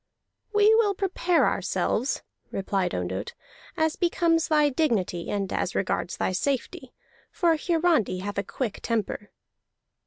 "We 0.51 0.73
will 0.73 0.95
prepare 0.95 1.45
ourselves," 1.47 2.23
replied 2.49 2.95
Ondott, 2.95 3.35
"as 3.77 3.95
becomes 3.95 4.47
thy 4.47 4.69
dignity 4.69 5.29
and 5.29 5.53
as 5.53 5.75
regards 5.75 6.17
thy 6.17 6.31
safety, 6.31 6.91
for 7.29 7.55
Hiarandi 7.55 8.21
hath 8.23 8.39
a 8.39 8.43
quick 8.43 8.79
temper." 8.81 9.29